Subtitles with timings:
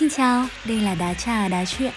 [0.00, 1.92] Xin chào, đây là Đá Trà Đá Chuyện.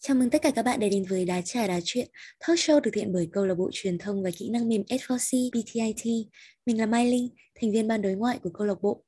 [0.00, 2.08] Chào mừng tất cả các bạn đã đến với Đá Trà Đá Chuyện,
[2.40, 5.50] talk show thực hiện bởi câu lạc bộ truyền thông và kỹ năng mềm S4C
[5.52, 6.26] BTIT.
[6.66, 7.28] Mình là Mai Linh,
[7.60, 9.04] thành viên ban đối ngoại của câu lạc bộ.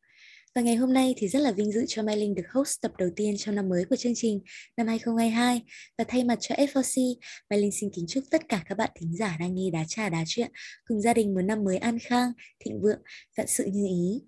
[0.55, 2.93] Và ngày hôm nay thì rất là vinh dự cho Mai Linh được host tập
[2.99, 4.41] đầu tiên trong năm mới của chương trình
[4.77, 5.63] năm 2022
[5.99, 7.15] và thay mặt cho F4C,
[7.51, 10.09] Mai Linh xin kính chúc tất cả các bạn thính giả đang nghe đá trà
[10.09, 10.51] đá chuyện
[10.89, 12.33] cùng gia đình một năm mới an khang,
[12.65, 12.99] thịnh vượng,
[13.37, 14.21] vạn sự như ý.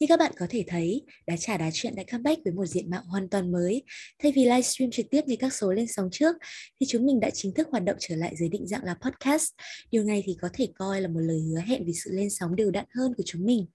[0.00, 2.90] Như các bạn có thể thấy, Đá Trà Đá Chuyện đã comeback với một diện
[2.90, 3.82] mạo hoàn toàn mới.
[4.22, 6.36] Thay vì livestream trực tiếp như các số lên sóng trước,
[6.80, 9.52] thì chúng mình đã chính thức hoạt động trở lại dưới định dạng là podcast.
[9.90, 12.56] Điều này thì có thể coi là một lời hứa hẹn vì sự lên sóng
[12.56, 13.66] đều đặn hơn của chúng mình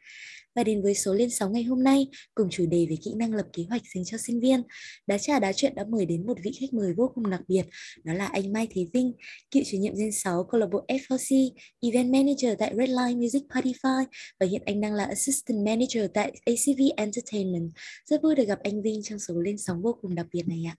[0.60, 3.34] và đến với số lên sóng ngày hôm nay cùng chủ đề về kỹ năng
[3.34, 4.64] lập kế hoạch dành cho sinh viên.
[5.08, 7.64] Đá trà đá chuyện đã mời đến một vị khách mời vô cùng đặc biệt,
[8.04, 9.14] đó là anh Mai Thế Vinh,
[9.52, 11.50] cựu chủ nhiệm Gen 6 câu lạc bộ F4C,
[11.82, 14.06] Event Manager tại Redline Music Partify
[14.40, 17.72] và hiện anh đang là Assistant Manager tại ACV Entertainment.
[18.06, 20.64] Rất vui được gặp anh Vinh trong số lên sóng vô cùng đặc biệt này
[20.68, 20.76] ạ.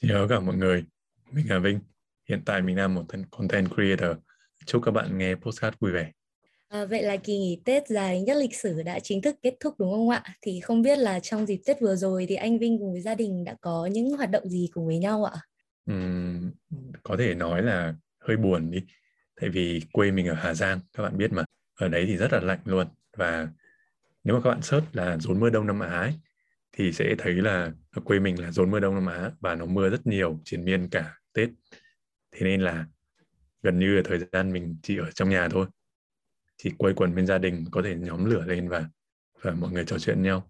[0.00, 0.84] Xin chào cả mọi người,
[1.32, 1.80] mình là Vinh.
[2.28, 4.16] Hiện tại mình là một content creator.
[4.66, 6.12] Chúc các bạn nghe podcast vui vẻ.
[6.74, 9.74] À, vậy là kỳ nghỉ Tết dài nhất lịch sử đã chính thức kết thúc
[9.78, 10.22] đúng không ạ?
[10.42, 13.14] Thì không biết là trong dịp Tết vừa rồi thì anh Vinh cùng với gia
[13.14, 15.40] đình đã có những hoạt động gì cùng với nhau ạ?
[15.92, 16.50] Uhm,
[17.02, 18.78] có thể nói là hơi buồn đi.
[19.40, 21.44] Tại vì quê mình ở Hà Giang, các bạn biết mà.
[21.74, 22.86] Ở đấy thì rất là lạnh luôn.
[23.16, 23.48] Và
[24.24, 26.14] nếu mà các bạn search là rốn mưa đông Nam Á ấy,
[26.72, 29.66] thì sẽ thấy là ở quê mình là rốn mưa đông Nam Á và nó
[29.66, 31.48] mưa rất nhiều triển miên cả Tết.
[32.32, 32.86] Thế nên là
[33.62, 35.66] gần như là thời gian mình chỉ ở trong nhà thôi
[36.58, 38.84] thì quây quần bên gia đình có thể nhóm lửa lên và
[39.42, 40.48] và mọi người trò chuyện nhau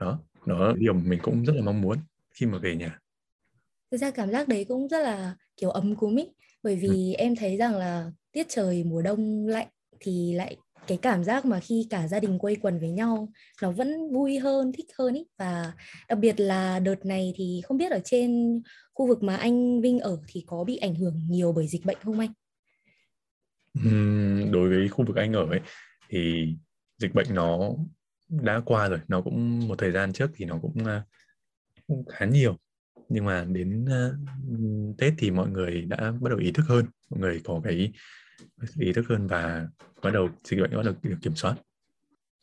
[0.00, 1.98] đó đó là điều mình cũng rất là mong muốn
[2.30, 2.98] khi mà về nhà
[3.90, 6.28] thực ra cảm giác đấy cũng rất là kiểu ấm cúng ý
[6.62, 7.18] bởi vì ừ.
[7.18, 9.68] em thấy rằng là tiết trời mùa đông lạnh
[10.00, 13.28] thì lại cái cảm giác mà khi cả gia đình quây quần với nhau
[13.62, 15.72] nó vẫn vui hơn thích hơn ý và
[16.08, 18.60] đặc biệt là đợt này thì không biết ở trên
[18.94, 21.98] khu vực mà anh Vinh ở thì có bị ảnh hưởng nhiều bởi dịch bệnh
[22.02, 22.32] không anh?
[24.52, 25.60] Đối với khu vực anh ở ấy
[26.08, 26.48] thì
[26.98, 27.58] dịch bệnh nó
[28.28, 31.02] đã qua rồi nó cũng một thời gian trước thì nó cũng, ờ,
[31.86, 32.56] cũng khá nhiều.
[33.08, 37.20] Nhưng mà đến uh, Tết thì mọi người đã bắt đầu ý thức hơn mọi
[37.20, 37.92] người có cái
[38.78, 39.66] ý thức hơn và
[40.02, 41.56] bắt đầu dịch bệnh bắt đầu được kiểm soát.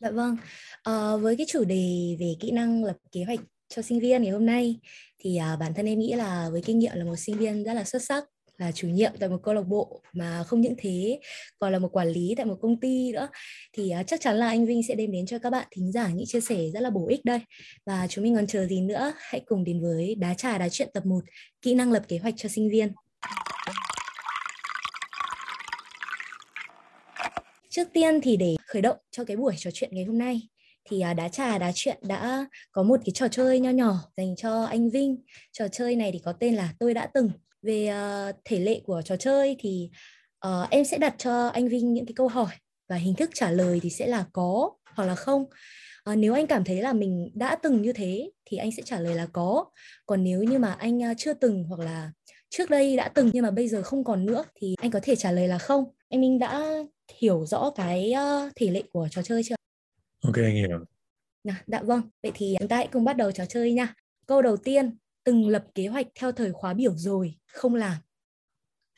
[0.00, 0.36] Dạ vâng,
[0.82, 4.32] à, với cái chủ đề về kỹ năng lập kế hoạch cho sinh viên ngày
[4.32, 4.80] hôm nay
[5.18, 7.74] thì à, bản thân em nghĩ là với kinh nghiệm là một sinh viên rất
[7.74, 8.24] là xuất sắc
[8.58, 11.20] là chủ nhiệm tại một câu lạc bộ mà không những thế
[11.58, 13.28] còn là một quản lý tại một công ty nữa.
[13.72, 16.08] Thì uh, chắc chắn là anh Vinh sẽ đem đến cho các bạn thính giả
[16.08, 17.40] những chia sẻ rất là bổ ích đây.
[17.86, 20.88] Và chúng mình còn chờ gì nữa hãy cùng đến với đá trà đá chuyện
[20.94, 21.20] tập 1
[21.62, 22.92] kỹ năng lập kế hoạch cho sinh viên.
[27.70, 30.40] Trước tiên thì để khởi động cho cái buổi trò chuyện ngày hôm nay
[30.90, 34.36] thì à, đá trà đá chuyện đã có một cái trò chơi nho nhỏ dành
[34.36, 35.16] cho anh Vinh.
[35.52, 37.30] Trò chơi này thì có tên là tôi đã từng
[37.62, 39.90] về uh, thể lệ của trò chơi thì
[40.46, 42.54] uh, em sẽ đặt cho anh Vinh những cái câu hỏi
[42.88, 45.44] và hình thức trả lời thì sẽ là có hoặc là không.
[46.10, 49.00] Uh, nếu anh cảm thấy là mình đã từng như thế thì anh sẽ trả
[49.00, 49.64] lời là có.
[50.06, 52.12] Còn nếu như mà anh chưa từng hoặc là
[52.48, 55.16] trước đây đã từng nhưng mà bây giờ không còn nữa thì anh có thể
[55.16, 55.84] trả lời là không.
[56.08, 56.64] Anh Minh đã
[57.20, 59.54] hiểu rõ cái uh, thể lệ của trò chơi chưa?
[60.24, 60.84] Ok anh hiểu.
[61.44, 62.02] Nào, dạ vâng.
[62.22, 63.94] Vậy thì chúng ta hãy cùng bắt đầu trò chơi nha.
[64.26, 67.96] Câu đầu tiên từng lập kế hoạch theo thời khóa biểu rồi không làm.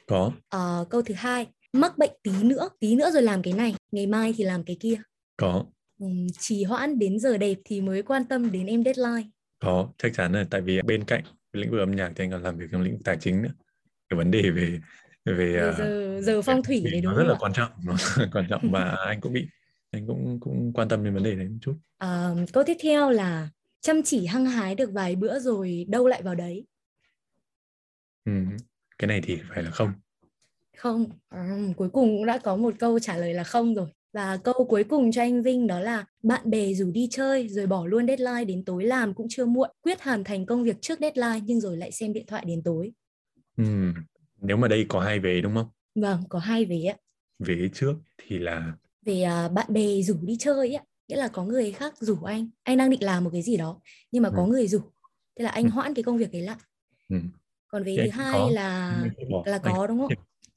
[0.07, 0.33] Có.
[0.49, 4.07] À, câu thứ hai mắc bệnh tí nữa tí nữa rồi làm cái này ngày
[4.07, 5.01] mai thì làm cái kia.
[5.37, 5.65] Có.
[6.01, 6.07] Ừ,
[6.39, 9.29] trì hoãn đến giờ đẹp thì mới quan tâm đến em deadline.
[9.59, 12.43] Có chắc chắn rồi tại vì bên cạnh lĩnh vực âm nhạc thì anh còn
[12.43, 13.53] làm việc trong lĩnh vực tài chính nữa.
[14.09, 14.79] Cái vấn đề về
[15.25, 17.97] về, giờ uh, giờ phong thủy đấy đúng nó rất là quan trọng nó
[18.33, 19.47] quan trọng và anh cũng bị
[19.91, 21.75] anh cũng cũng quan tâm đến vấn đề đấy một chút.
[21.99, 23.49] À, câu tiếp theo là
[23.81, 26.67] chăm chỉ hăng hái được vài bữa rồi đâu lại vào đấy
[28.25, 28.33] ừ.
[28.99, 29.93] cái này thì phải là không
[30.77, 34.37] không à, cuối cùng cũng đã có một câu trả lời là không rồi và
[34.37, 37.87] câu cuối cùng cho anh Vinh đó là bạn bè rủ đi chơi rồi bỏ
[37.87, 41.41] luôn deadline đến tối làm cũng chưa muộn quyết hoàn thành công việc trước deadline
[41.45, 42.93] nhưng rồi lại xem điện thoại đến tối
[43.57, 43.65] ừ.
[44.41, 46.97] nếu mà đây có hai vế đúng không vâng có hai vế ạ
[47.39, 48.73] vế trước thì là
[49.07, 52.49] về uh, bạn bè rủ đi chơi ạ nghĩa là có người khác rủ anh
[52.63, 53.81] anh đang định làm một cái gì đó
[54.13, 54.33] nhưng mà ừ.
[54.37, 54.81] có người rủ
[55.39, 55.71] thế là anh ừ.
[55.71, 56.57] hoãn cái công việc đấy lại
[57.09, 57.17] ừ.
[57.71, 58.51] Còn về thứ hai có.
[58.51, 59.01] là
[59.45, 60.13] là có đúng không?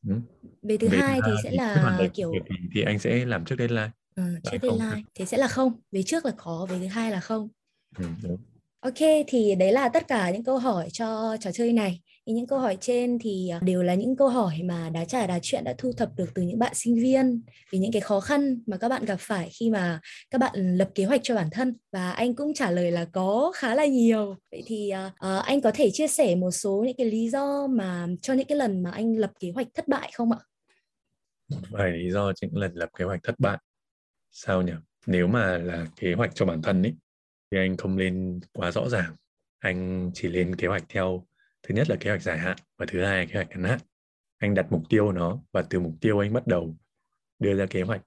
[0.08, 0.16] ừ.
[0.62, 3.90] về thứ hai thì sẽ là kiểu thì, thì anh sẽ làm trước deadline.
[4.16, 5.82] Ừ, trước deadline thế sẽ là không.
[5.92, 7.50] Về trước là có về thứ hai là không.
[7.98, 8.38] Ừ, đúng.
[8.80, 12.02] ok thì đấy là tất cả những câu hỏi cho trò chơi này.
[12.06, 15.28] thì những câu hỏi trên thì à, đều là những câu hỏi mà đá trà
[15.28, 17.42] đá chuyện đã thu thập được từ những bạn sinh viên
[17.72, 20.00] vì những cái khó khăn mà các bạn gặp phải khi mà
[20.32, 23.52] các bạn lập kế hoạch cho bản thân và anh cũng trả lời là có
[23.56, 27.08] khá là nhiều vậy thì uh, anh có thể chia sẻ một số những cái
[27.08, 30.32] lý do mà cho những cái lần mà anh lập kế hoạch thất bại không
[30.32, 30.40] ạ?
[31.70, 33.58] Vài lý do những lần lập kế hoạch thất bại
[34.32, 34.74] sao nhỉ?
[35.06, 36.94] Nếu mà là kế hoạch cho bản thân ấy
[37.52, 39.16] thì anh không lên quá rõ ràng
[39.60, 41.26] anh chỉ lên kế hoạch theo
[41.64, 43.80] thứ nhất là kế hoạch dài hạn và thứ hai là kế hoạch ngắn hạn.
[44.38, 46.78] Anh đặt mục tiêu nó và từ mục tiêu anh bắt đầu
[47.40, 48.02] đưa ra kế hoạch.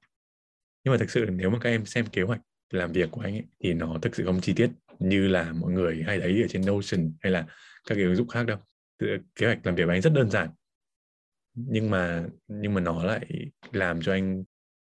[0.85, 3.35] Nhưng mà thực sự nếu mà các em xem kế hoạch làm việc của anh
[3.35, 6.49] ấy, thì nó thực sự không chi tiết như là mọi người hay thấy ở
[6.49, 7.47] trên Notion hay là
[7.88, 8.58] các cái ứng dụng khác đâu.
[9.35, 10.49] Kế hoạch làm việc của anh rất đơn giản.
[11.55, 13.26] Nhưng mà nhưng mà nó lại
[13.73, 14.44] làm cho anh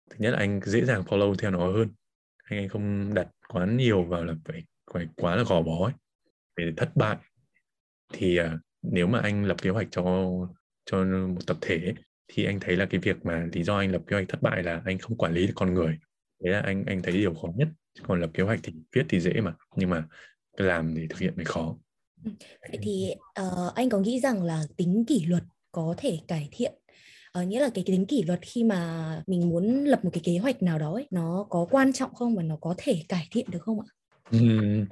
[0.09, 1.89] thứ nhất là anh dễ dàng follow theo nó hơn.
[2.43, 4.63] Anh anh không đặt quá nhiều vào là phải
[4.93, 5.93] phải quá là gò bó ấy
[6.57, 7.17] về thất bại
[8.13, 8.45] thì uh,
[8.81, 10.31] nếu mà anh lập kế hoạch cho
[10.85, 11.93] cho một tập thể ấy,
[12.27, 14.63] thì anh thấy là cái việc mà lý do anh lập kế hoạch thất bại
[14.63, 15.97] là anh không quản lý được con người.
[16.43, 17.67] Đấy là anh anh thấy điều khó nhất.
[18.07, 20.05] Còn lập kế hoạch thì viết thì dễ mà nhưng mà
[20.57, 21.75] làm thì thực hiện mới khó.
[22.25, 22.31] Ừ,
[22.69, 26.73] vậy thì uh, anh có nghĩ rằng là tính kỷ luật có thể cải thiện?
[27.39, 30.37] Uh, nghĩa là cái tính kỷ luật khi mà mình muốn lập một cái kế
[30.37, 33.51] hoạch nào đó ấy, nó có quan trọng không và nó có thể cải thiện
[33.51, 33.87] được không ạ?
[34.37, 34.85] Uhm,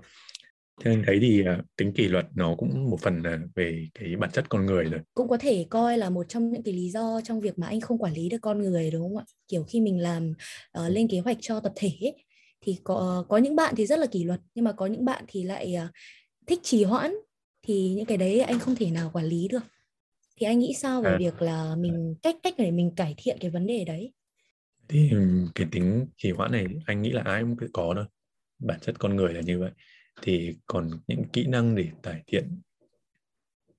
[0.83, 4.15] theo anh thấy thì uh, tính kỷ luật nó cũng một phần là về cái
[4.15, 4.99] bản chất con người rồi.
[5.13, 7.81] Cũng có thể coi là một trong những cái lý do trong việc mà anh
[7.81, 9.25] không quản lý được con người đúng không ạ?
[9.47, 10.33] Kiểu khi mình làm
[10.79, 12.25] uh, lên kế hoạch cho tập thể ấy,
[12.61, 15.23] thì có có những bạn thì rất là kỷ luật nhưng mà có những bạn
[15.27, 15.91] thì lại uh,
[16.47, 17.13] thích trì hoãn
[17.63, 19.63] thì những cái đấy anh không thể nào quản lý được.
[20.39, 21.17] Thì anh nghĩ sao về à.
[21.19, 24.13] việc là mình cách cách để mình cải thiện cái vấn đề đấy?
[24.87, 25.11] Thì
[25.55, 28.05] cái tính trì hoãn này anh nghĩ là ai cũng có thôi.
[28.59, 29.71] Bản chất con người là như vậy
[30.21, 32.61] thì còn những kỹ năng để cải thiện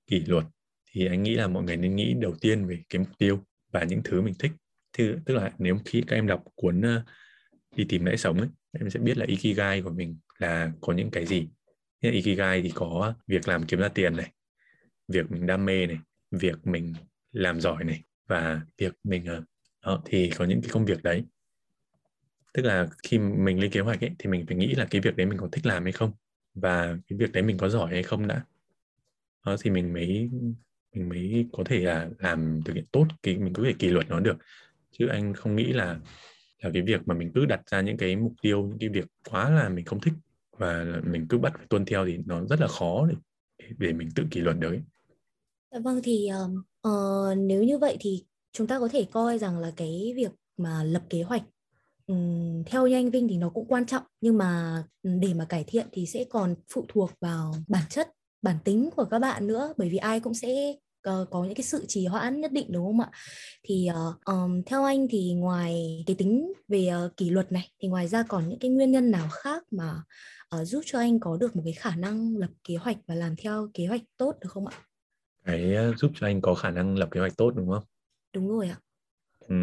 [0.07, 0.45] kỷ luật
[0.91, 3.83] thì anh nghĩ là mọi người nên nghĩ đầu tiên về cái mục tiêu và
[3.83, 4.51] những thứ mình thích.
[4.93, 7.03] Thì tức là nếu khi các em đọc cuốn uh,
[7.75, 8.49] đi tìm lẽ sống ấy,
[8.79, 11.47] em sẽ biết là ikigai của mình là có những cái gì.
[12.01, 14.31] Như ikigai thì có việc làm kiếm ra tiền này
[15.07, 15.97] việc mình đam mê này
[16.31, 16.93] việc mình
[17.31, 19.43] làm giỏi này và việc mình uh,
[19.85, 21.23] đó, thì có những cái công việc đấy.
[22.53, 25.15] Tức là khi mình lên kế hoạch ấy, thì mình phải nghĩ là cái việc
[25.15, 26.11] đấy mình có thích làm hay không
[26.53, 28.45] và cái việc đấy mình có giỏi hay không đã
[29.45, 30.29] đó thì mình mới
[30.93, 34.09] mình mới có thể là làm thực hiện tốt cái mình có thể kỷ luật
[34.09, 34.37] nó được
[34.91, 35.99] chứ anh không nghĩ là
[36.59, 39.05] là cái việc mà mình cứ đặt ra những cái mục tiêu những cái việc
[39.29, 40.13] quá là mình không thích
[40.57, 43.15] và mình cứ bắt phải tuân theo thì nó rất là khó để
[43.77, 44.81] để mình tự kỷ luật được ấy.
[45.71, 46.29] Dạ vâng thì
[46.87, 50.83] uh, nếu như vậy thì chúng ta có thể coi rằng là cái việc mà
[50.83, 51.43] lập kế hoạch
[52.65, 55.87] theo như anh Vinh thì nó cũng quan trọng nhưng mà để mà cải thiện
[55.91, 58.09] thì sẽ còn phụ thuộc vào bản chất
[58.41, 60.73] bản tính của các bạn nữa bởi vì ai cũng sẽ
[61.09, 63.09] uh, có những cái sự trì hoãn nhất định đúng không ạ?
[63.63, 67.87] Thì uh, um, theo anh thì ngoài cái tính về uh, kỷ luật này thì
[67.87, 70.03] ngoài ra còn những cái nguyên nhân nào khác mà
[70.55, 73.35] uh, giúp cho anh có được một cái khả năng lập kế hoạch và làm
[73.35, 74.77] theo kế hoạch tốt được không ạ?
[75.45, 77.83] Cái giúp cho anh có khả năng lập kế hoạch tốt đúng không?
[78.33, 78.77] Đúng rồi ạ.
[79.47, 79.55] Ừ,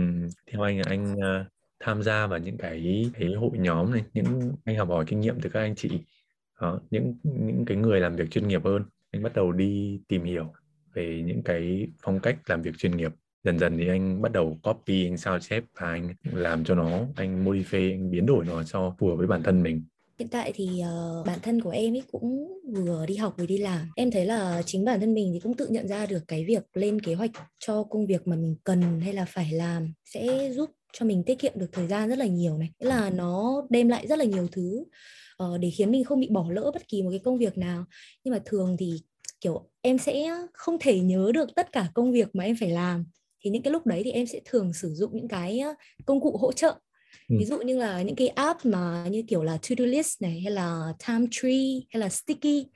[0.46, 1.46] theo anh anh uh,
[1.80, 5.40] tham gia vào những cái cái hội nhóm này những anh học hỏi kinh nghiệm
[5.40, 5.90] từ các anh chị.
[6.60, 8.84] Đó, những những cái người làm việc chuyên nghiệp hơn.
[9.10, 10.52] Anh bắt đầu đi tìm hiểu
[10.94, 13.12] về những cái phong cách làm việc chuyên nghiệp.
[13.44, 17.00] Dần dần thì anh bắt đầu copy anh sao chép và anh làm cho nó
[17.16, 19.84] anh modify anh biến đổi nó cho phù hợp với bản thân mình
[20.20, 20.82] hiện tại thì
[21.20, 23.90] uh, bản thân của em ấy cũng vừa đi học vừa đi làm.
[23.96, 26.62] Em thấy là chính bản thân mình thì cũng tự nhận ra được cái việc
[26.74, 30.70] lên kế hoạch cho công việc mà mình cần hay là phải làm sẽ giúp
[30.92, 32.70] cho mình tiết kiệm được thời gian rất là nhiều này.
[32.78, 34.84] Nghĩa là nó đem lại rất là nhiều thứ
[35.42, 37.84] uh, để khiến mình không bị bỏ lỡ bất kỳ một cái công việc nào.
[38.24, 38.92] Nhưng mà thường thì
[39.40, 43.04] kiểu em sẽ không thể nhớ được tất cả công việc mà em phải làm.
[43.44, 45.60] Thì những cái lúc đấy thì em sẽ thường sử dụng những cái
[46.06, 46.74] công cụ hỗ trợ
[47.28, 47.36] ừ.
[47.38, 50.40] ví dụ như là những cái app mà như kiểu là to do list này
[50.40, 52.66] hay là time tree hay là sticky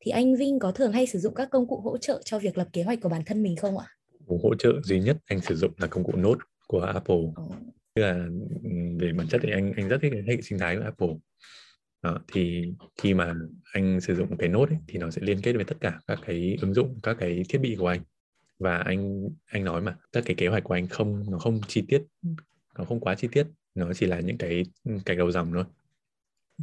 [0.00, 2.58] thì anh Vinh có thường hay sử dụng các công cụ hỗ trợ cho việc
[2.58, 3.86] lập kế hoạch của bản thân mình không ạ?
[4.42, 7.34] Hỗ trợ duy nhất anh sử dụng là công cụ Note của Apple oh.
[7.94, 8.26] tức là
[9.00, 11.14] về bản chất thì anh anh rất thích cái hệ sinh thái của Apple
[12.02, 13.34] đó, thì khi mà
[13.72, 16.18] anh sử dụng cái nốt ấy, thì nó sẽ liên kết với tất cả các
[16.26, 18.00] cái ứng dụng các cái thiết bị của anh
[18.58, 21.84] và anh anh nói mà các cái kế hoạch của anh không nó không chi
[21.88, 22.02] tiết
[22.78, 24.62] nó không quá chi tiết nó chỉ là những cái
[25.04, 25.64] cái đầu dòng thôi.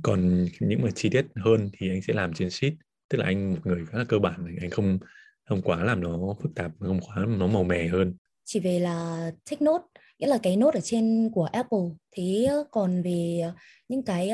[0.01, 2.73] Còn những mà chi tiết hơn thì anh sẽ làm trên sheet.
[3.09, 4.99] Tức là anh một người khá là cơ bản anh không
[5.45, 8.13] không quá làm nó phức tạp không quá nó màu mè hơn.
[8.45, 9.85] Chỉ về là take note
[10.19, 11.89] nghĩa là cái nốt ở trên của Apple.
[12.11, 13.41] Thế còn về
[13.87, 14.31] những cái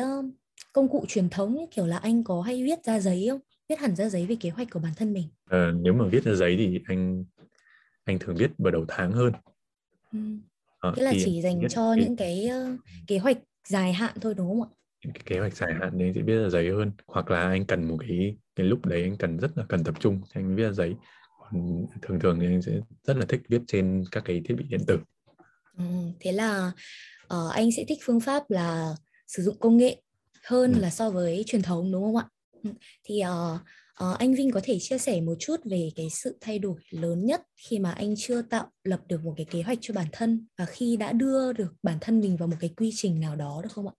[0.73, 3.39] công cụ truyền thống kiểu là anh có hay viết ra giấy không?
[3.69, 5.27] Viết hẳn ra giấy về kế hoạch của bản thân mình.
[5.49, 7.25] À, nếu mà viết ra giấy thì anh
[8.03, 9.33] anh thường viết vào đầu tháng hơn.
[10.13, 10.19] Ừ.
[10.81, 12.03] à, Nghĩa là chỉ dành cho cái...
[12.03, 14.69] những cái uh, kế hoạch dài hạn thôi đúng không ạ?
[15.13, 16.91] Cái kế hoạch dài hạn nên sẽ viết ra giấy hơn.
[17.07, 19.95] Hoặc là anh cần một cái cái lúc đấy anh cần rất là cần tập
[19.99, 20.95] trung thì anh viết ra giấy.
[21.39, 22.71] Còn thường thường thì anh sẽ
[23.03, 24.99] rất là thích viết trên các cái thiết bị điện tử.
[25.77, 25.83] Ừ,
[26.19, 26.71] thế là
[27.33, 28.95] uh, anh sẽ thích phương pháp là
[29.27, 30.01] sử dụng công nghệ
[30.43, 30.79] hơn ừ.
[30.79, 32.25] là so với truyền thống đúng không ạ?
[32.63, 32.69] Ừ,
[33.03, 33.61] thì uh,
[33.93, 37.25] À, anh Vinh có thể chia sẻ một chút về cái sự thay đổi lớn
[37.25, 40.47] nhất khi mà anh chưa tạo lập được một cái kế hoạch cho bản thân
[40.57, 43.59] và khi đã đưa được bản thân mình vào một cái quy trình nào đó
[43.63, 43.93] được không ạ?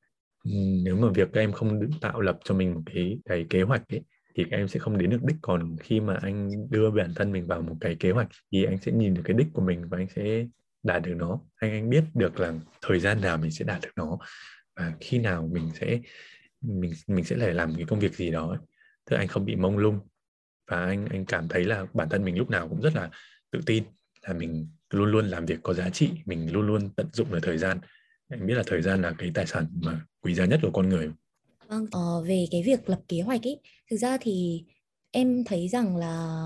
[0.45, 0.51] Ừ,
[0.85, 3.83] nếu mà việc các em không tạo lập cho mình một cái cái kế hoạch
[3.89, 4.03] ấy
[4.35, 7.33] thì các em sẽ không đến được đích còn khi mà anh đưa bản thân
[7.33, 9.89] mình vào một cái kế hoạch thì anh sẽ nhìn được cái đích của mình
[9.89, 10.47] và anh sẽ
[10.83, 13.91] đạt được nó anh anh biết được là thời gian nào mình sẽ đạt được
[13.97, 14.19] nó
[14.77, 16.01] và khi nào mình sẽ
[16.61, 18.59] mình mình sẽ phải làm cái công việc gì đó ấy
[19.11, 20.01] tức anh không bị mông lung.
[20.71, 23.11] Và anh anh cảm thấy là bản thân mình lúc nào cũng rất là
[23.51, 23.85] tự tin
[24.23, 27.41] là mình luôn luôn làm việc có giá trị mình luôn luôn tận dụng được
[27.43, 27.79] thời gian.
[28.29, 30.89] Anh biết là thời gian là cái tài sản mà quý giá nhất của con
[30.89, 31.11] người.
[31.69, 34.65] Vâng ờ, về cái việc lập kế hoạch ấy thực ra thì
[35.11, 36.37] em thấy rằng là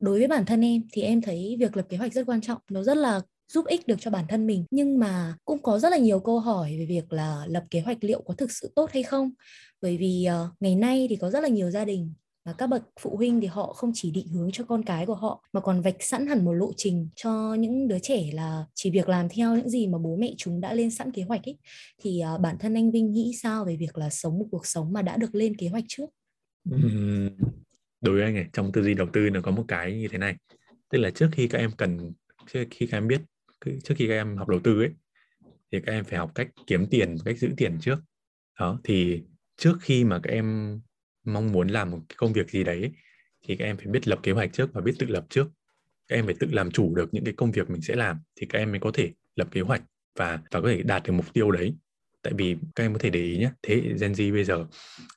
[0.00, 2.58] đối với bản thân em thì em thấy việc lập kế hoạch rất quan trọng.
[2.70, 4.64] Nó rất là giúp ích được cho bản thân mình.
[4.70, 8.04] Nhưng mà cũng có rất là nhiều câu hỏi về việc là lập kế hoạch
[8.04, 9.30] liệu có thực sự tốt hay không.
[9.82, 12.12] Bởi vì uh, ngày nay thì có rất là nhiều gia đình
[12.44, 15.14] và các bậc phụ huynh thì họ không chỉ định hướng cho con cái của
[15.14, 18.90] họ mà còn vạch sẵn hẳn một lộ trình cho những đứa trẻ là chỉ
[18.90, 21.58] việc làm theo những gì mà bố mẹ chúng đã lên sẵn kế hoạch ấy.
[22.02, 24.92] Thì uh, bản thân anh Vinh nghĩ sao về việc là sống một cuộc sống
[24.92, 26.06] mà đã được lên kế hoạch trước?
[28.00, 30.18] Đối với anh ấy, trong tư duy đầu tư nó có một cái như thế
[30.18, 30.36] này.
[30.90, 32.12] Tức là trước khi các em cần
[32.52, 33.20] trước khi các em biết
[33.84, 34.90] trước khi các em học đầu tư ấy
[35.72, 37.98] thì các em phải học cách kiếm tiền cách giữ tiền trước.
[38.60, 39.22] Đó thì
[39.56, 40.80] trước khi mà các em
[41.24, 42.92] mong muốn làm một cái công việc gì đấy
[43.42, 45.46] thì các em phải biết lập kế hoạch trước và biết tự lập trước.
[46.08, 48.46] Các em phải tự làm chủ được những cái công việc mình sẽ làm thì
[48.46, 49.82] các em mới có thể lập kế hoạch
[50.18, 51.74] và và có thể đạt được mục tiêu đấy.
[52.22, 54.66] Tại vì các em có thể để ý nhé thế Gen Z bây giờ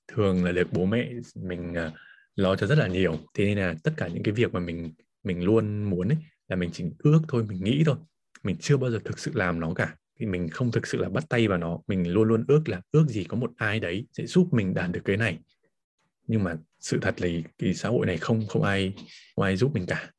[0.08, 1.94] thường là được bố mẹ mình uh,
[2.36, 3.20] lo cho rất là nhiều.
[3.34, 6.56] Thế nên là tất cả những cái việc mà mình mình luôn muốn ấy là
[6.56, 7.96] mình chỉ ước thôi mình nghĩ thôi
[8.44, 11.10] mình chưa bao giờ thực sự làm nó cả thì mình không thực sự là
[11.10, 11.80] bắt tay vào nó.
[11.88, 14.92] Mình luôn luôn ước là ước gì có một ai đấy sẽ giúp mình đạt
[14.92, 15.40] được cái này.
[16.28, 17.28] Nhưng mà sự thật là
[17.58, 18.94] cái xã hội này không không ai
[19.36, 20.12] không ai giúp mình cả.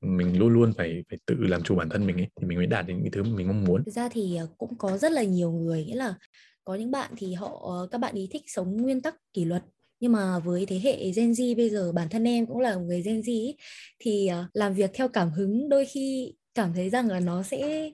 [0.00, 2.66] Mình luôn luôn phải phải tự làm chủ bản thân mình ấy thì mình mới
[2.66, 3.84] đạt đến những thứ mình mong muốn.
[3.84, 6.14] Thực ra thì ờ, cũng có rất là nhiều người nghĩa là
[6.64, 9.62] có những bạn thì họ ờ, các bạn ý thích sống nguyên tắc kỷ luật.
[10.00, 12.84] Nhưng mà với thế hệ Gen Z bây giờ bản thân em cũng là một
[12.86, 13.56] người Gen Z ấy,
[13.98, 17.90] thì ờ, làm việc theo cảm hứng đôi khi cảm thấy rằng là nó sẽ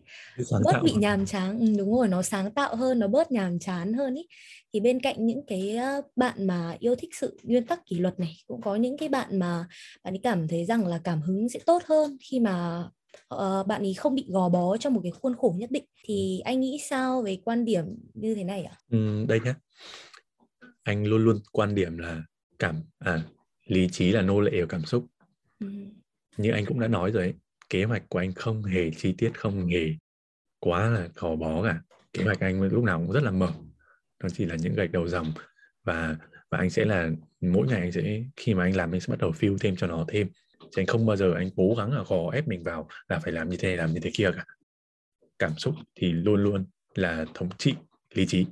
[0.65, 3.93] bớt bị nhàm chán ừ, đúng rồi nó sáng tạo hơn nó bớt nhàm chán
[3.93, 4.27] hơn ý
[4.73, 5.79] thì bên cạnh những cái
[6.17, 9.39] bạn mà yêu thích sự nguyên tắc kỷ luật này cũng có những cái bạn
[9.39, 9.67] mà
[10.05, 12.85] bạn ấy cảm thấy rằng là cảm hứng sẽ tốt hơn khi mà
[13.35, 16.41] uh, bạn ấy không bị gò bó trong một cái khuôn khổ nhất định thì
[16.45, 18.73] anh nghĩ sao về quan điểm như thế này ạ?
[18.75, 18.79] À?
[18.91, 19.55] Ừ, đây nhé
[20.83, 22.23] anh luôn luôn quan điểm là
[22.59, 23.23] cảm à
[23.67, 25.07] lý trí là nô lệ của cảm xúc
[25.61, 25.67] ừ.
[26.37, 27.35] như anh cũng đã nói rồi ấy,
[27.75, 29.87] kế hoạch của anh không hề chi tiết không hề
[30.61, 31.81] quá là khó bó cả.
[32.13, 33.53] Kế hoạch anh lúc nào cũng rất là mở.
[34.23, 35.33] Nó chỉ là những gạch đầu dòng
[35.85, 36.17] và
[36.51, 39.19] và anh sẽ là mỗi ngày anh sẽ khi mà anh làm anh sẽ bắt
[39.19, 40.29] đầu fill thêm cho nó thêm.
[40.61, 43.33] Chứ anh không bao giờ anh cố gắng là gò ép mình vào là phải
[43.33, 44.45] làm như thế làm như thế kia cả.
[45.39, 47.75] Cảm xúc thì luôn luôn là thống trị
[48.15, 48.45] lý trí.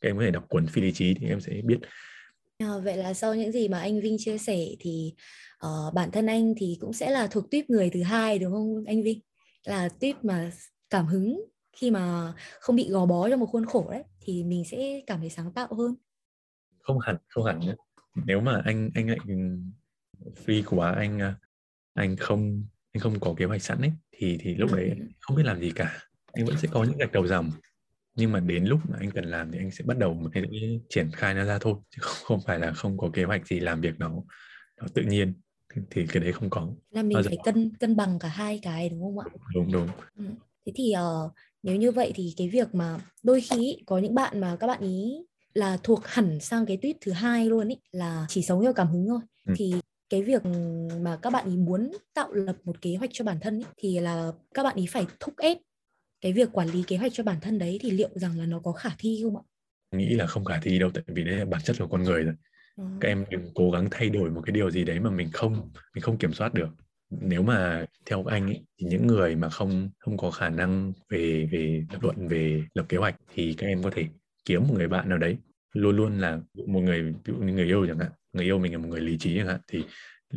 [0.00, 1.78] Các em có thể đọc cuốn phi lý trí thì em sẽ biết.
[2.58, 5.14] À, vậy là sau những gì mà anh Vinh chia sẻ thì
[5.66, 8.84] uh, bản thân anh thì cũng sẽ là thuộc tuyếp người thứ hai đúng không
[8.86, 9.20] anh Vinh?
[9.64, 10.50] Là tuyếp mà
[10.90, 11.44] cảm hứng
[11.76, 15.20] khi mà không bị gò bó trong một khuôn khổ đấy thì mình sẽ cảm
[15.20, 15.94] thấy sáng tạo hơn.
[16.80, 17.74] Không hẳn không hẳn nhé
[18.14, 19.18] nếu mà anh anh lại
[20.44, 21.34] free quá anh ờ,
[21.94, 25.04] anh không anh không có kế hoạch sẵn ấy thì thì lúc đấy ừ.
[25.20, 25.98] không biết làm gì cả.
[26.32, 27.50] Anh vẫn sẽ có những gạch đầu dòng.
[28.14, 30.44] Nhưng mà đến lúc mà anh cần làm thì anh sẽ bắt đầu một cái
[30.88, 33.60] triển khai nó ra thôi chứ không, không phải là không có kế hoạch gì
[33.60, 34.10] làm việc nó
[34.80, 35.34] nó tự nhiên
[35.74, 38.88] thì, thì cái đấy không có là mình phải cân cân bằng cả hai cái
[38.88, 40.24] đúng không ạ đúng đúng ừ.
[40.66, 40.94] thế thì
[41.26, 44.66] uh, nếu như vậy thì cái việc mà đôi khi có những bạn mà các
[44.66, 45.24] bạn ý
[45.54, 48.88] là thuộc hẳn sang cái tuyết thứ hai luôn ý là chỉ sống theo cảm
[48.88, 49.54] hứng thôi ừ.
[49.56, 49.74] thì
[50.10, 50.42] cái việc
[51.00, 54.00] mà các bạn ý muốn tạo lập một kế hoạch cho bản thân ý, thì
[54.00, 55.58] là các bạn ý phải thúc ép
[56.20, 58.60] cái việc quản lý kế hoạch cho bản thân đấy thì liệu rằng là nó
[58.64, 59.42] có khả thi không ạ?
[59.96, 62.22] Nghĩ là không khả thi đâu tại vì đấy là bản chất của con người
[62.22, 62.34] rồi.
[63.00, 65.70] Các em đừng cố gắng thay đổi một cái điều gì đấy mà mình không
[65.94, 66.68] mình không kiểm soát được.
[67.10, 71.48] Nếu mà theo anh ấy, thì những người mà không không có khả năng về
[71.52, 74.06] về lập luận về lập kế hoạch thì các em có thể
[74.44, 75.36] kiếm một người bạn nào đấy
[75.72, 78.72] luôn luôn là một người ví dụ như người yêu chẳng hạn người yêu mình
[78.72, 79.84] là một người lý trí chẳng hạn thì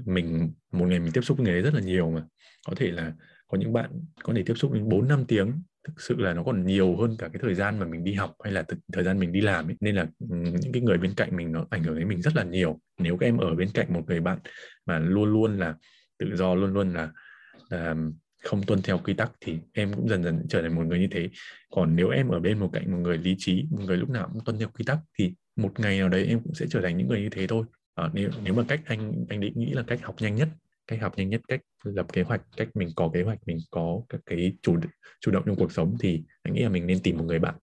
[0.05, 2.25] mình một ngày mình tiếp xúc với người ấy rất là nhiều mà
[2.67, 3.13] có thể là
[3.47, 3.89] có những bạn
[4.23, 7.15] có thể tiếp xúc đến 4 năm tiếng thực sự là nó còn nhiều hơn
[7.19, 8.63] cả cái thời gian mà mình đi học hay là
[8.93, 9.75] thời gian mình đi làm ấy.
[9.79, 12.35] nên là ừ, những cái người bên cạnh mình nó ảnh hưởng đến mình rất
[12.35, 12.79] là nhiều.
[12.99, 14.39] Nếu các em ở bên cạnh một người bạn
[14.85, 15.75] mà luôn luôn là
[16.19, 17.11] tự do luôn luôn là,
[17.69, 17.95] là
[18.43, 21.07] không tuân theo quy tắc thì em cũng dần dần trở thành một người như
[21.11, 21.29] thế.
[21.71, 24.29] Còn nếu em ở bên một cạnh một người lý trí một người lúc nào
[24.33, 26.97] cũng tuân theo quy tắc thì một ngày nào đấy em cũng sẽ trở thành
[26.97, 27.65] những người như thế thôi.
[27.95, 30.49] À, nếu nếu mà cách anh anh định nghĩ là cách học nhanh nhất
[30.87, 34.01] cách học nhanh nhất cách lập kế hoạch cách mình có kế hoạch mình có
[34.09, 34.77] các cái chủ
[35.21, 37.55] chủ động trong cuộc sống thì anh nghĩ là mình nên tìm một người bạn.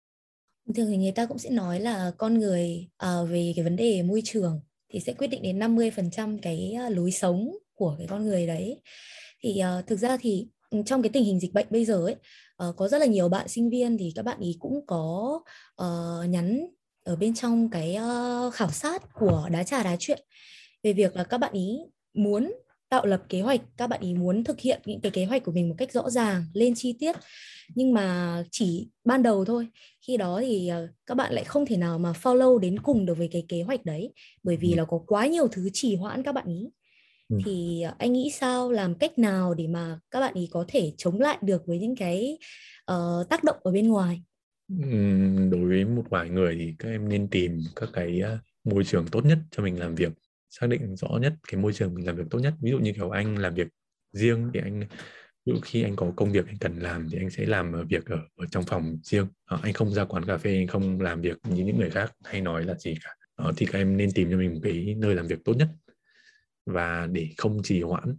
[0.74, 4.02] Thường thì người ta cũng sẽ nói là con người uh, về cái vấn đề
[4.02, 4.60] môi trường
[4.92, 8.80] thì sẽ quyết định đến 50% cái uh, lối sống của cái con người đấy.
[9.40, 12.16] Thì uh, thực ra thì ừ, trong cái tình hình dịch bệnh bây giờ ấy
[12.68, 15.40] uh, có rất là nhiều bạn sinh viên thì các bạn ý cũng có
[15.82, 16.66] uh, nhắn
[17.04, 20.18] ở bên trong cái uh, khảo sát của đá trà đá chuyện
[20.82, 21.78] về việc là các bạn ý
[22.14, 22.52] muốn
[22.88, 25.52] tạo lập kế hoạch các bạn ý muốn thực hiện những cái kế hoạch của
[25.52, 27.16] mình một cách rõ ràng lên chi tiết.
[27.74, 29.68] Nhưng mà chỉ ban đầu thôi.
[30.06, 33.18] Khi đó thì ờ, các bạn lại không thể nào mà follow đến cùng được
[33.18, 34.12] với cái kế hoạch đấy.
[34.42, 34.76] Bởi vì ừ.
[34.76, 36.68] là có quá nhiều thứ trì hoãn các bạn ý.
[37.28, 37.38] Ừ.
[37.44, 38.70] thì ờ, anh nghĩ sao?
[38.70, 41.96] Làm cách nào để mà các bạn ý có thể chống lại được với những
[41.96, 42.38] cái
[42.92, 44.22] uh, tác động ở bên ngoài?
[45.50, 48.22] Đối với một vài người thì các em nên tìm các cái
[48.64, 50.12] môi trường tốt nhất cho mình làm việc
[50.50, 52.54] xác định rõ nhất cái môi trường mình làm việc tốt nhất.
[52.60, 53.68] Ví dụ như kiểu anh làm việc
[54.12, 54.80] riêng thì anh
[55.46, 58.06] ví dụ khi anh có công việc anh cần làm thì anh sẽ làm việc
[58.06, 59.26] ở, ở trong phòng riêng.
[59.44, 62.12] À, anh không ra quán cà phê anh không làm việc như những người khác
[62.24, 63.10] hay nói là gì cả.
[63.36, 65.68] À, thì các em nên tìm cho mình một cái nơi làm việc tốt nhất.
[66.66, 68.16] Và để không trì hoãn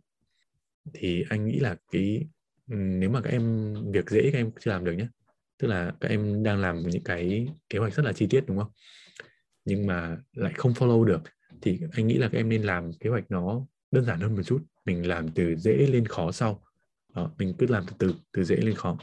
[0.93, 2.27] thì anh nghĩ là cái
[2.67, 5.07] nếu mà các em việc dễ các em chưa làm được nhé
[5.57, 8.57] tức là các em đang làm những cái kế hoạch rất là chi tiết đúng
[8.57, 8.71] không?
[9.65, 11.21] Nhưng mà lại không follow được
[11.62, 14.42] thì anh nghĩ là các em nên làm kế hoạch nó đơn giản hơn một
[14.46, 14.63] chút.
[14.86, 16.63] Mình làm từ dễ lên khó sau.
[17.16, 18.98] Đó, mình cứ làm từ từ từ dễ lên khó.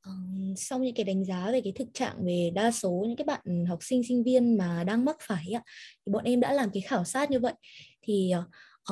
[0.00, 0.12] Ờ,
[0.56, 3.66] sau những cái đánh giá về cái thực trạng về đa số những cái bạn
[3.68, 5.62] học sinh sinh viên mà đang mắc phải ạ,
[6.06, 7.54] thì bọn em đã làm cái khảo sát như vậy.
[8.02, 8.32] Thì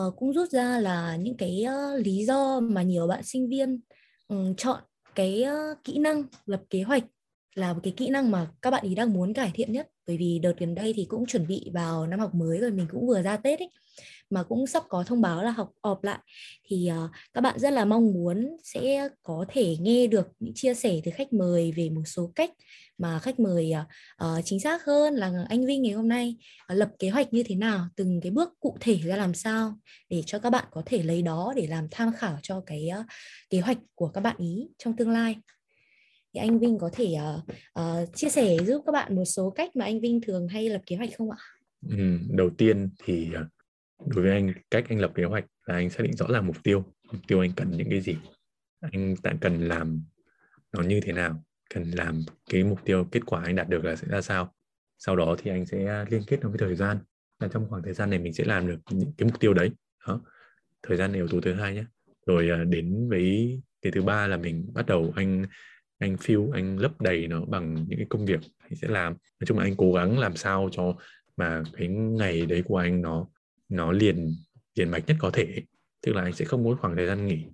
[0.06, 3.80] uh, cũng rút ra là những cái uh, lý do mà nhiều bạn sinh viên
[4.28, 4.82] um, chọn
[5.14, 7.04] cái uh, kỹ năng lập kế hoạch
[7.54, 10.16] là một cái kỹ năng mà các bạn ý đang muốn cải thiện nhất bởi
[10.16, 13.06] vì đợt gần đây thì cũng chuẩn bị vào năm học mới rồi mình cũng
[13.06, 13.70] vừa ra Tết ấy
[14.30, 16.18] mà cũng sắp có thông báo là học ọp lại.
[16.64, 20.74] Thì uh, các bạn rất là mong muốn sẽ có thể nghe được những chia
[20.74, 22.50] sẻ từ khách mời về một số cách
[22.98, 23.72] mà khách mời
[24.24, 26.36] uh, chính xác hơn là anh Vinh ngày hôm nay
[26.72, 29.74] uh, lập kế hoạch như thế nào từng cái bước cụ thể ra làm sao
[30.10, 33.06] để cho các bạn có thể lấy đó để làm tham khảo cho cái uh,
[33.50, 35.36] kế hoạch của các bạn ý trong tương lai
[36.36, 37.44] thì anh Vinh có thể uh,
[37.80, 40.80] uh, chia sẻ giúp các bạn một số cách mà anh Vinh thường hay lập
[40.86, 41.36] kế hoạch không ạ?
[41.88, 43.48] Ừ, đầu tiên thì ờ,
[44.06, 46.56] đối với anh cách anh lập kế hoạch là anh xác định rõ ràng mục
[46.62, 46.84] tiêu.
[47.12, 48.16] Mục tiêu anh cần những cái gì?
[48.80, 50.04] Anh tạm cần làm
[50.72, 51.44] nó như thế nào?
[51.74, 54.54] Cần làm cái mục tiêu kết quả anh đạt được là sẽ ra sao?
[54.98, 56.98] Sau đó thì anh sẽ liên kết nó với thời gian.
[57.40, 59.70] Là trong khoảng thời gian này mình sẽ làm được những cái mục tiêu đấy.
[60.06, 60.20] Đó.
[60.82, 61.84] Thời gian là yếu tố thứ hai nhé
[62.26, 65.46] rồi đến với cái thứ ba là mình bắt đầu anh
[65.98, 69.12] anh fill anh lấp đầy nó bằng những cái công việc anh sẽ làm.
[69.12, 70.96] Nói chung là anh cố gắng làm sao cho
[71.36, 73.28] mà cái ngày đấy của anh nó
[73.68, 74.34] nó liền
[74.74, 75.62] liền mạch nhất có thể.
[76.02, 77.46] Tức là anh sẽ không có khoảng thời gian nghỉ.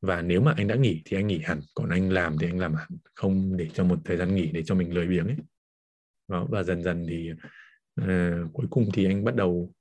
[0.00, 2.58] Và nếu mà anh đã nghỉ thì anh nghỉ hẳn còn anh làm thì anh
[2.58, 2.88] làm hẳn.
[3.14, 5.36] Không để cho một thời gian nghỉ để cho mình lười biếng ấy.
[6.28, 7.30] Đó, và dần dần thì
[8.00, 9.72] uh, cuối cùng thì anh bắt đầu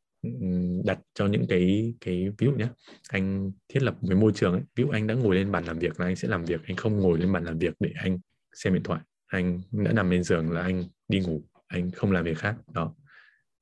[0.83, 2.67] đặt cho những cái cái ví dụ nhé
[3.09, 5.65] anh thiết lập một cái môi trường ấy ví dụ anh đã ngồi lên bàn
[5.65, 7.89] làm việc là anh sẽ làm việc anh không ngồi lên bàn làm việc để
[7.95, 8.19] anh
[8.53, 12.25] xem điện thoại anh đã nằm lên giường là anh đi ngủ anh không làm
[12.25, 12.95] việc khác đó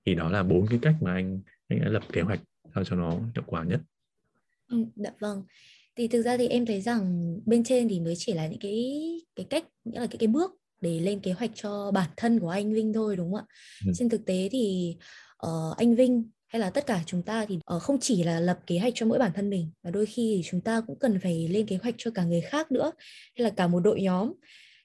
[0.06, 2.40] thì đó là bốn cái cách mà anh anh đã lập kế hoạch
[2.76, 3.82] sao cho nó hiệu quả nhất
[4.68, 5.44] ừ, dạ vâng
[5.96, 9.02] thì thực ra thì em thấy rằng bên trên thì mới chỉ là những cái
[9.36, 12.50] cái cách nghĩa là cái cái bước để lên kế hoạch cho bản thân của
[12.50, 13.56] anh Vinh thôi đúng không ạ?
[13.86, 13.92] Ừ.
[13.96, 14.96] Trên thực tế thì
[15.48, 18.60] uh, anh Vinh hay là tất cả chúng ta thì ờ, không chỉ là lập
[18.68, 21.20] kế hoạch cho mỗi bản thân mình mà đôi khi thì chúng ta cũng cần
[21.24, 22.92] phải lên kế hoạch cho cả người khác nữa
[23.38, 24.34] hay là cả một đội nhóm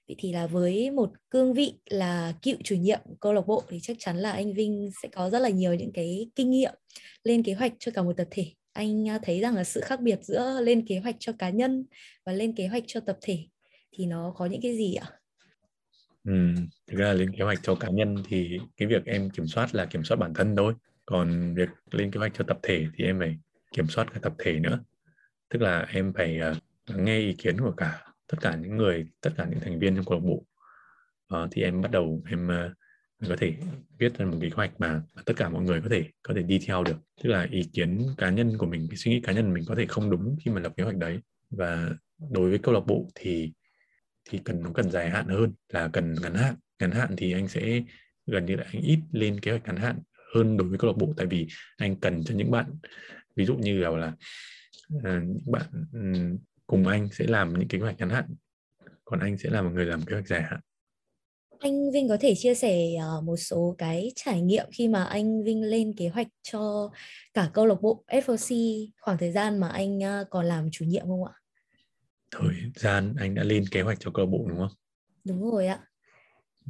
[0.08, 3.78] Vậy thì là với một cương vị là cựu chủ nhiệm câu lạc bộ thì
[3.82, 6.74] chắc chắn là anh Vinh sẽ có rất là nhiều những cái kinh nghiệm
[7.24, 8.52] lên kế hoạch cho cả một tập thể.
[8.72, 11.84] Anh thấy rằng là sự khác biệt giữa lên kế hoạch cho cá nhân
[12.26, 13.38] và lên kế hoạch cho tập thể
[13.92, 15.06] thì nó có những cái gì ạ?
[16.24, 16.32] Ừ,
[16.86, 19.86] thực ra lên kế hoạch cho cá nhân thì cái việc em kiểm soát là
[19.86, 20.74] kiểm soát bản thân thôi.
[21.06, 23.38] Còn việc lên kế hoạch cho tập thể thì em phải
[23.72, 24.84] kiểm soát cả tập thể nữa.
[25.48, 26.56] Tức là em phải uh,
[26.96, 30.04] nghe ý kiến của cả tất cả những người tất cả những thành viên trong
[30.04, 30.44] câu lạc bộ.
[31.34, 32.72] Uh, thì em bắt đầu em à, uh,
[33.20, 33.54] mình có thể
[33.98, 36.42] viết ra một kế hoạch mà, mà tất cả mọi người có thể có thể
[36.42, 36.96] đi theo được.
[37.22, 39.74] Tức là ý kiến cá nhân của mình cái suy nghĩ cá nhân mình có
[39.74, 41.18] thể không đúng khi mà lập kế hoạch đấy.
[41.50, 41.90] Và
[42.30, 43.52] đối với câu lạc bộ thì
[44.30, 46.54] thì cần nó cần dài hạn hơn là cần ngắn hạn.
[46.78, 47.82] Ngắn hạn thì anh sẽ
[48.26, 49.98] gần như là anh ít lên kế hoạch ngắn hạn
[50.36, 51.46] hơn đối với câu lạc bộ tại vì
[51.76, 52.74] anh cần cho những bạn
[53.36, 54.12] ví dụ như là, là
[54.96, 58.24] uh, những bạn um, cùng anh sẽ làm những kế hoạch ngắn hạn
[59.04, 60.60] còn anh sẽ là một người làm kế hoạch dài hạn
[61.58, 65.44] anh Vinh có thể chia sẻ uh, một số cái trải nghiệm khi mà anh
[65.44, 66.90] Vinh lên kế hoạch cho
[67.34, 71.06] cả câu lạc bộ F4C khoảng thời gian mà anh uh, còn làm chủ nhiệm
[71.06, 71.32] không ạ?
[72.30, 74.72] Thời gian anh đã lên kế hoạch cho câu lạc bộ đúng không?
[75.24, 75.80] Đúng rồi ạ.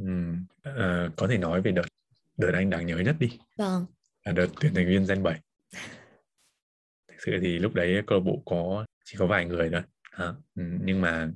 [0.02, 1.86] Uhm, uh, có thể nói về đợt
[2.36, 3.38] đợt anh đáng nhớ nhất đi.
[3.58, 3.86] Vâng.
[4.24, 5.40] Là đợt tuyển thành viên gen 7.
[7.08, 9.82] Thực sự thì lúc đấy câu lạc bộ có chỉ có vài người thôi.
[10.10, 11.30] À, nhưng mà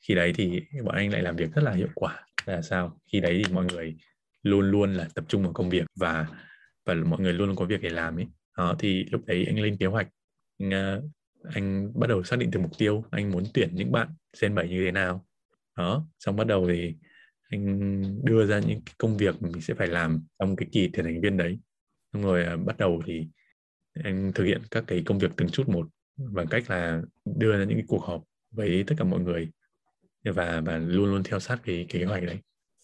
[0.00, 3.20] khi đấy thì bọn anh lại làm việc rất là hiệu quả là sao khi
[3.20, 3.96] đấy thì mọi người
[4.42, 6.26] luôn luôn là tập trung vào công việc và
[6.86, 9.60] và mọi người luôn luôn có việc để làm ấy đó, thì lúc đấy anh
[9.60, 10.08] lên kế hoạch
[10.58, 11.02] anh, ờ,
[11.54, 14.08] anh bắt đầu xác định được mục tiêu anh muốn tuyển những bạn
[14.40, 15.26] gen 7 như thế nào
[15.76, 16.94] đó xong bắt đầu thì
[17.50, 21.04] anh đưa ra những cái công việc mình sẽ phải làm trong cái kỳ thiền
[21.04, 21.58] thành viên đấy.
[22.12, 23.26] Xong rồi à, bắt đầu thì
[24.04, 27.02] anh thực hiện các cái công việc từng chút một bằng cách là
[27.38, 29.48] đưa ra những cái cuộc họp với tất cả mọi người
[30.24, 32.38] và và luôn luôn theo sát cái, cái kế hoạch đấy.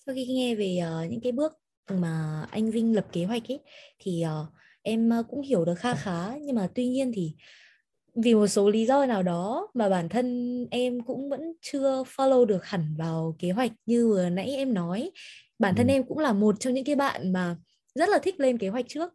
[0.06, 1.52] Sau khi nghe về uh, những cái bước
[1.90, 3.60] mà anh Vinh lập kế hoạch ấy
[3.98, 4.48] thì uh,
[4.82, 6.36] em ờ, cũng hiểu được kha khá.
[6.36, 7.34] Nhưng mà tuy nhiên thì
[8.16, 12.44] vì một số lý do nào đó mà bản thân em cũng vẫn chưa follow
[12.44, 15.10] được hẳn vào kế hoạch như vừa nãy em nói
[15.58, 15.92] bản thân ừ.
[15.92, 17.56] em cũng là một trong những cái bạn mà
[17.94, 19.14] rất là thích lên kế hoạch trước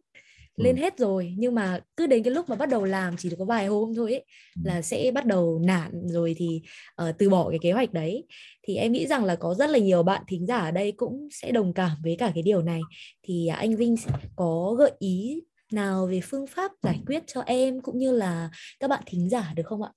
[0.56, 0.80] lên ừ.
[0.80, 3.44] hết rồi nhưng mà cứ đến cái lúc mà bắt đầu làm chỉ được có
[3.44, 4.24] vài hôm thôi ấy
[4.56, 4.62] ừ.
[4.64, 6.62] là sẽ bắt đầu nản rồi thì
[7.02, 8.26] uh, từ bỏ cái kế hoạch đấy
[8.66, 11.28] thì em nghĩ rằng là có rất là nhiều bạn thính giả ở đây cũng
[11.32, 12.80] sẽ đồng cảm với cả cái điều này
[13.22, 13.96] thì uh, anh Vinh
[14.36, 18.88] có gợi ý nào về phương pháp giải quyết cho em cũng như là các
[18.88, 19.90] bạn thính giả được không ạ?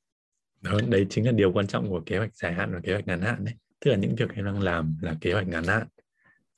[0.62, 3.08] Đó, đấy chính là điều quan trọng của kế hoạch dài hạn và kế hoạch
[3.08, 3.56] ngắn hạn đấy.
[3.80, 5.88] Tức là những việc em đang làm là kế hoạch ngắn hạn.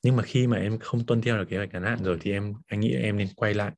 [0.02, 2.32] Nhưng mà khi mà em không tuân theo được kế hoạch ngắn hạn rồi thì
[2.32, 3.72] em anh nghĩ em nên quay lại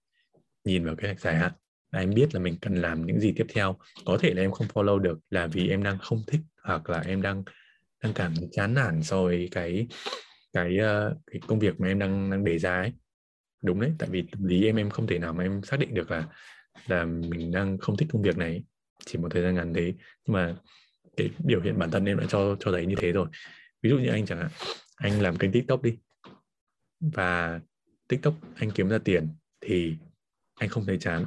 [0.64, 1.52] nhìn vào kế hoạch dài hạn
[1.92, 4.50] là em biết là mình cần làm những gì tiếp theo có thể là em
[4.50, 7.44] không follow được là vì em đang không thích hoặc là em đang
[8.02, 9.86] đang cảm chán nản so với cái
[10.52, 12.92] cái uh, cái công việc mà em đang đang đề ra ấy
[13.62, 16.10] đúng đấy, tại vì lý em em không thể nào mà em xác định được
[16.10, 16.28] là
[16.86, 18.64] là mình đang không thích công việc này.
[19.06, 19.94] Chỉ một thời gian ngắn thế,
[20.26, 20.56] nhưng mà
[21.16, 23.28] cái biểu hiện bản thân em đã cho cho thấy như thế rồi.
[23.82, 24.50] Ví dụ như anh chẳng hạn,
[24.96, 25.96] anh làm kênh tiktok đi,
[27.00, 27.60] và
[28.08, 29.28] tiktok anh kiếm ra tiền
[29.60, 29.96] thì
[30.54, 31.24] anh không thấy chán,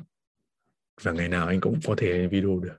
[1.01, 2.77] và ngày nào anh cũng có thể video được.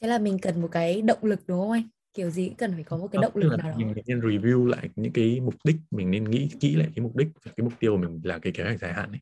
[0.00, 1.88] Thế là mình cần một cái động lực, đúng không anh?
[2.14, 3.76] Kiểu gì cần phải có một cái động lực nào đó.
[3.78, 7.16] mình nên review lại những cái mục đích mình nên nghĩ kỹ lại cái mục
[7.16, 9.20] đích và cái mục tiêu của mình là cái kế hoạch dài hạn ấy.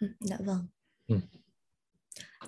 [0.00, 0.66] Ừ, dạ vâng.
[1.08, 1.16] Ừ.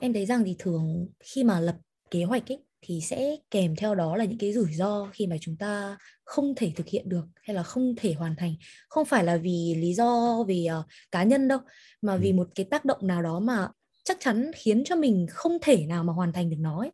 [0.00, 1.76] em thấy rằng thì thường khi mà lập
[2.10, 5.36] kế hoạch ấy thì sẽ kèm theo đó là những cái rủi ro khi mà
[5.40, 8.54] chúng ta không thể thực hiện được hay là không thể hoàn thành.
[8.88, 11.58] Không phải là vì lý do vì uh, cá nhân đâu
[12.02, 13.68] mà vì một cái tác động nào đó mà
[14.08, 16.90] chắc chắn khiến cho mình không thể nào mà hoàn thành được nó ấy.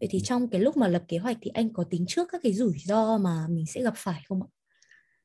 [0.00, 2.40] vậy thì trong cái lúc mà lập kế hoạch thì anh có tính trước các
[2.44, 4.48] cái rủi ro mà mình sẽ gặp phải không ạ?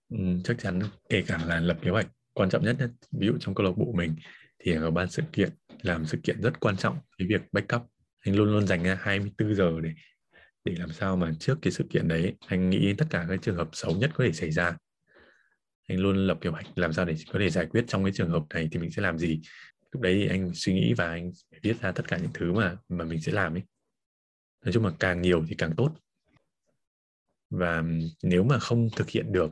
[0.10, 3.34] Ừ, chắc chắn kể cả là lập kế hoạch quan trọng nhất, nhất ví dụ
[3.40, 4.16] trong câu lạc bộ mình
[4.60, 5.50] thì ở ban sự kiện
[5.82, 7.82] làm sự kiện rất quan trọng cái việc backup.
[8.20, 9.90] Anh luôn luôn dành ra 24 giờ để
[10.66, 13.56] để làm sao mà trước cái sự kiện đấy anh nghĩ tất cả các trường
[13.56, 14.78] hợp xấu nhất có thể xảy ra.
[15.88, 18.30] Anh luôn lập kế hoạch làm sao để có thể giải quyết trong cái trường
[18.30, 19.42] hợp này thì mình sẽ làm gì
[19.96, 21.32] lúc đấy anh suy nghĩ và anh
[21.62, 23.64] viết ra tất cả những thứ mà mà mình sẽ làm ấy.
[24.66, 25.96] Nói chung là càng nhiều thì càng tốt.
[27.50, 27.84] Và
[28.24, 29.52] nếu mà không thực hiện được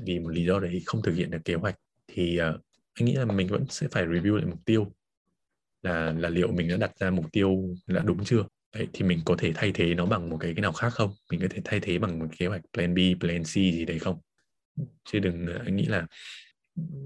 [0.00, 1.74] vì một lý do đấy không thực hiện được kế hoạch
[2.08, 2.60] thì uh,
[2.94, 4.92] anh nghĩ là mình vẫn sẽ phải review lại mục tiêu
[5.82, 8.44] là là liệu mình đã đặt ra mục tiêu là đúng chưa?
[8.74, 11.14] Đấy, thì mình có thể thay thế nó bằng một cái cái nào khác không?
[11.30, 13.98] Mình có thể thay thế bằng một kế hoạch plan B plan C gì đấy
[13.98, 14.20] không?
[15.04, 16.06] Chứ đừng ờ, anh nghĩ là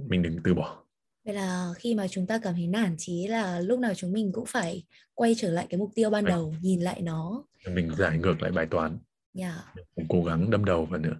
[0.08, 0.85] mình đừng từ bỏ.
[1.26, 4.30] Vậy là khi mà chúng ta cảm thấy nản chí là lúc nào chúng mình
[4.32, 4.84] cũng phải
[5.14, 7.44] quay trở lại cái mục tiêu ban đầu, nhìn lại nó.
[7.70, 8.98] Mình giải ngược lại bài toán.
[9.38, 9.54] Yeah.
[9.96, 11.16] Mình cố gắng đâm đầu vào nữa.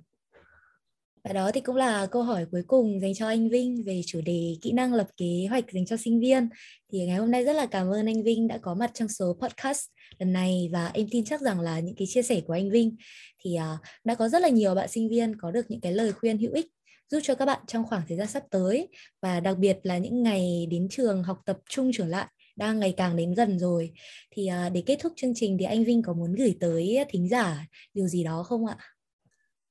[1.25, 4.21] Và đó thì cũng là câu hỏi cuối cùng dành cho anh Vinh về chủ
[4.21, 6.49] đề kỹ năng lập kế hoạch dành cho sinh viên.
[6.92, 9.38] Thì ngày hôm nay rất là cảm ơn anh Vinh đã có mặt trong số
[9.40, 9.87] podcast
[10.19, 12.97] lần này và em tin chắc rằng là những cái chia sẻ của anh Vinh
[13.45, 16.12] thì uh, đã có rất là nhiều bạn sinh viên có được những cái lời
[16.12, 16.66] khuyên hữu ích
[17.09, 18.88] giúp cho các bạn trong khoảng thời gian sắp tới.
[19.23, 22.95] Và đặc biệt là những ngày đến trường học tập trung trở lại, đang ngày
[22.97, 23.92] càng đến gần rồi.
[24.31, 27.29] Thì à, để kết thúc chương trình thì anh Vinh có muốn gửi tới thính
[27.29, 28.77] giả điều gì đó không ạ?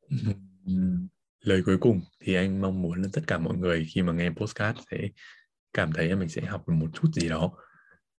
[1.39, 4.29] lời cuối cùng thì anh mong muốn là tất cả mọi người khi mà nghe
[4.29, 4.97] postcard sẽ
[5.73, 7.51] cảm thấy là mình sẽ học được một chút gì đó.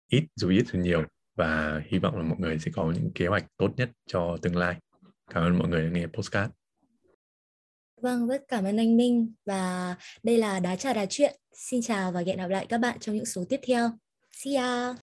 [0.09, 1.05] Ít dù ít dù nhiều.
[1.37, 4.57] Và hy vọng là mọi người sẽ có những kế hoạch tốt nhất cho tương
[4.57, 4.77] lai.
[5.31, 6.53] Cảm ơn mọi người đã nghe postcard
[8.03, 11.37] Vâng, rất cảm ơn anh Minh và đây là Đá trà đá chuyện.
[11.53, 13.91] Xin chào và hẹn gặp lại các bạn trong những số tiếp theo.
[14.33, 15.06] See ya!